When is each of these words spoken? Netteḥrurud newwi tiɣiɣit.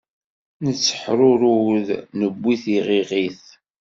Netteḥrurud 0.65 1.87
newwi 2.17 2.55
tiɣiɣit. 2.63 3.43